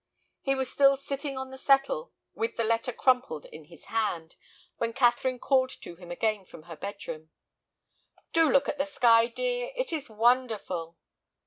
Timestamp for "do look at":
8.33-8.79